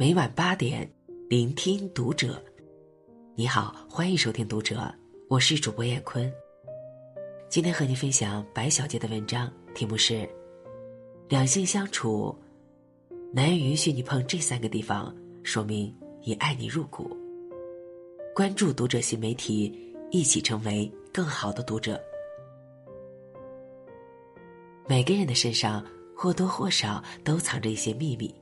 [0.00, 0.90] 每晚八点，
[1.28, 2.42] 聆听读者。
[3.34, 4.90] 你好，欢迎收听读者，
[5.28, 6.32] 我是主播闫坤。
[7.50, 10.26] 今天和您分享白小姐的文章，题目是：
[11.28, 12.34] 两性相处，
[13.30, 17.14] 男人允许你碰这三个地方，说明也爱你入骨。
[18.34, 19.70] 关注读者新媒体，
[20.10, 22.00] 一起成为更好的读者。
[24.88, 25.84] 每个人的身上
[26.16, 28.34] 或多或少都藏着一些秘密，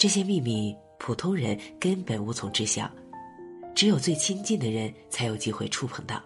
[0.00, 2.90] 这些秘密普通人根本无从知晓，
[3.74, 6.18] 只有最亲近的人才有机会触碰到。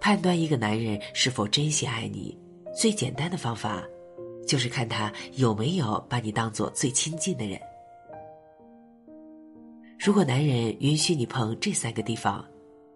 [0.00, 2.34] 判断一个男人是否真心爱你，
[2.74, 3.84] 最简单的方法，
[4.46, 7.60] 就是看他有没有把你当做最亲近的人。
[9.98, 12.42] 如果男人允许你碰这三个地方，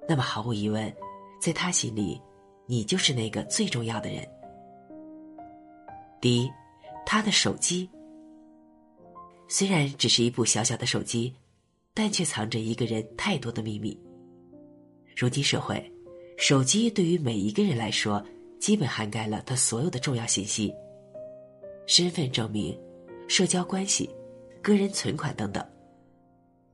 [0.08, 0.90] 那么毫无疑问，
[1.38, 2.18] 在他心里。
[2.64, 4.26] 你就是那个最重要的人。
[6.18, 6.50] 第一，
[7.04, 7.88] 他的手机
[9.48, 11.32] 虽然只是一部小小的手机，
[11.94, 13.98] 但却藏着一个人太多的秘密。
[15.16, 15.90] 如今社会，
[16.36, 18.24] 手机对于每一个人来说，
[18.58, 20.72] 基本涵盖了他所有的重要信息：
[21.86, 22.78] 身份证明、
[23.28, 24.10] 社交关系、
[24.60, 25.64] 个人存款等等，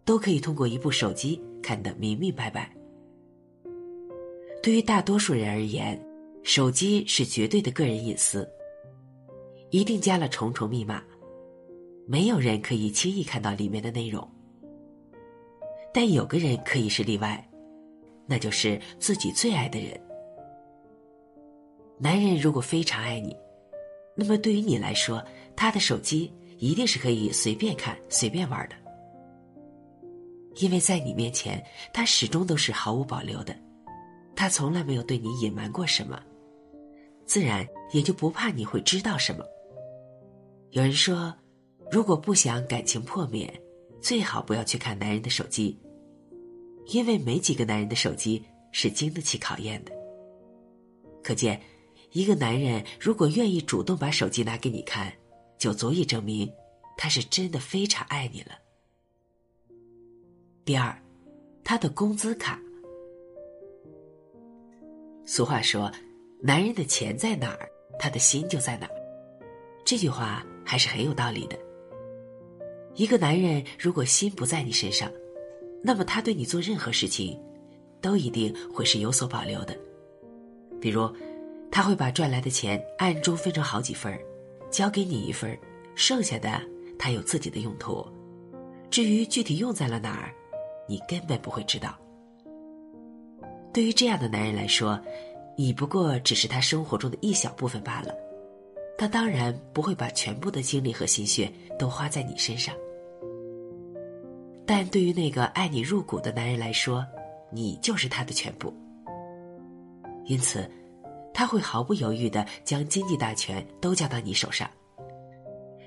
[0.05, 2.75] 都可以通过一部手机看得明明白白。
[4.62, 6.01] 对于大多数人而言，
[6.42, 8.48] 手机是绝对的个人隐私，
[9.70, 11.03] 一定加了重重密码，
[12.12, 14.22] 没有人可以轻易看到里面的内容。
[15.94, 17.42] 但有个人可以是例外，
[18.27, 19.98] 那就是自己最爱的人。
[21.98, 23.34] 男人如果非常爱你，
[24.14, 25.24] 那么对于你来说，
[25.56, 28.77] 他的手机一定是可以随便看、随便玩的，
[30.56, 33.56] 因为在你面前，他始终都是毫无保留的。
[34.36, 36.22] 他从来没有对你隐瞒过什么，
[37.24, 39.42] 自然也就不怕你会知道什么。
[40.72, 41.34] 有人说，
[41.93, 43.62] 如果不想感情破灭，
[44.01, 45.79] 最好不要去看男人的手机，
[46.86, 48.42] 因为没几个男人的手机
[48.73, 49.92] 是经得起考验的。
[51.23, 51.61] 可见，
[52.13, 55.13] 一个男人如果愿意主动把手机拿给你看，
[55.58, 56.51] 就足以证明
[56.97, 58.52] 他是真的非常爱你了。
[60.64, 60.98] 第二，
[61.63, 62.58] 他的工资卡。
[65.27, 65.92] 俗话说
[66.41, 68.95] ：“男人的钱在哪儿，他的心就在哪儿。”
[69.85, 71.58] 这句话还是很有道理的。
[72.95, 75.11] 一个男人如果心不在你身上，
[75.83, 77.39] 那么他对你做任何事情，
[78.01, 79.77] 都一定会是有所保留的。
[80.80, 81.11] 比如，
[81.70, 84.19] 他会把赚来的钱暗中分成好几份，
[84.70, 85.58] 交给你一份，
[85.95, 86.61] 剩下的
[86.98, 88.07] 他有自己的用途。
[88.91, 90.35] 至于具体用在了哪儿，
[90.86, 91.98] 你根本不会知道。
[93.73, 95.01] 对于这样的男人来说，
[95.57, 98.14] 你不过只是他生活中的一小部分罢了。
[99.02, 102.73] 他当然不会把全部的精力和心血都花在你身上。
[104.64, 107.05] 但对于那个爱你入骨的男人来说，
[107.51, 108.73] 你就是他的全部。
[110.27, 110.70] 因此，
[111.35, 114.70] 他会毫不犹豫的将经济大权都交到你手上。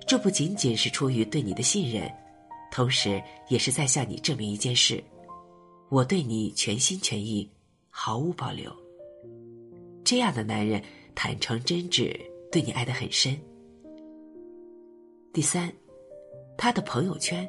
[0.06, 2.12] 这不仅仅是出于对你的信任，
[2.70, 5.02] 同时也是在向你证明一件事：
[5.88, 7.50] 我对你全心全意。
[7.90, 8.70] 毫无保留。
[10.04, 10.84] 这样的男人
[11.16, 12.14] 坦诚真挚，
[12.56, 13.38] 对你爱得很深。
[15.34, 15.70] 第三，
[16.58, 17.46] 他的朋友圈，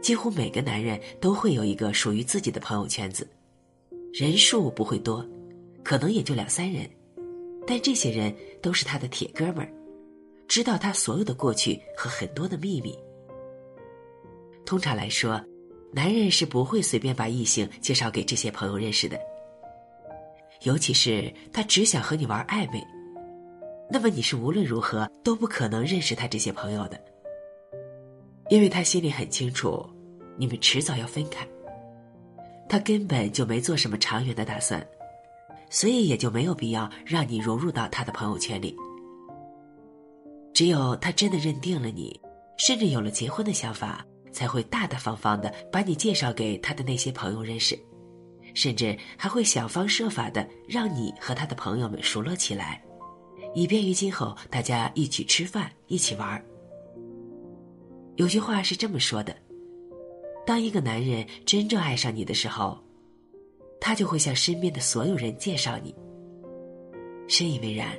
[0.00, 3.28] 几乎每个男人都会有一个属于自己的朋友圈子，
[4.14, 5.22] 人数不会多，
[5.84, 6.88] 可能也就两三人，
[7.66, 9.70] 但这些人都是他的铁哥们儿，
[10.48, 12.98] 知道他所有的过去和很多的秘密。
[14.64, 15.38] 通常来说。
[15.92, 19.18] 男人是不会随便把异性介绍给这些朋友认识的，
[20.62, 22.80] 尤其是他只想和你玩暧昧，
[23.92, 27.00] 那么你是无论如何都不可能认识他这些朋友的，
[28.48, 29.84] 因为他心里很清楚，
[30.36, 31.46] 你们迟早要分开，
[32.68, 34.86] 他根本就没做什么长远的打算，
[35.68, 38.76] 所以也就没有必要让你融入到他的朋友圈里。
[40.54, 42.20] 只有他真的认定了你，
[42.56, 44.04] 甚至有了结婚的想法。
[44.32, 47.76] 才会大大方方的把你介绍给他的那些朋友认识，
[48.54, 52.80] 甚至还会想方设法的让你和他的朋友们熟络起来，
[53.54, 56.42] 以便于今后大家一起吃饭、一起玩。
[58.16, 59.34] 有句话是这么说的：
[60.46, 62.78] 当一个男人真正爱上你的时候，
[63.80, 65.94] 他就会向身边的所有人介绍你。
[67.28, 67.96] 深以为然，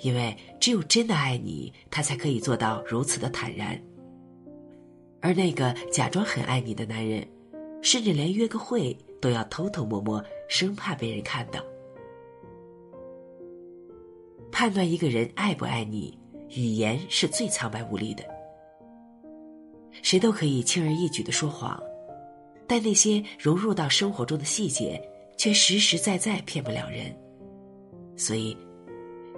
[0.00, 3.80] 因为只有真的爱你，他才可以做到如此的坦然。
[5.20, 7.26] 而那个假装很爱你的男人，
[7.80, 11.64] 甚至连约个会都要偷偷摸摸，生怕被人看到。
[14.62, 16.16] 判断一个人爱不爱你，
[16.50, 18.22] 语言是最苍白无力的。
[20.02, 21.82] 谁都可以轻而易举的说谎，
[22.68, 25.02] 但那些融入到生活中的细节，
[25.36, 27.12] 却实实在在骗不了人。
[28.16, 28.56] 所以，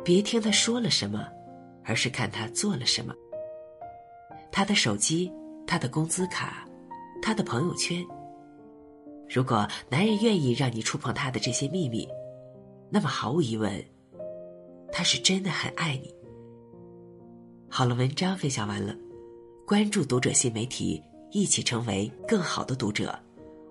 [0.05, 1.27] 别听他说了什么，
[1.85, 3.15] 而是看他做了什么。
[4.53, 5.33] 他的手机，
[5.67, 6.69] 他的工资卡，
[7.23, 8.05] 他的朋友圈。
[9.27, 12.07] 如果男人愿意让你触碰他的这些秘密，
[12.91, 13.83] 那么毫无疑问，
[14.97, 16.15] 他是真的很爱你。
[17.69, 18.95] 好了，文章分享完了，
[19.67, 21.03] 关注读者新媒体，
[21.33, 23.19] 一起成为更好的读者。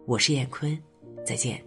[0.05, 0.77] 我是燕坤，
[1.25, 1.63] 再见。